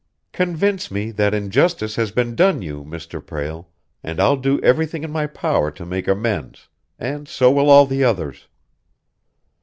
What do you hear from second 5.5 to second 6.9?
to make amends